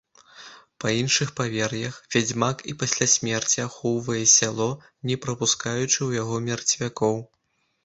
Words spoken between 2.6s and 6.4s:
і пасля смерці ахоўвае сяло, не прапускаючы ў яго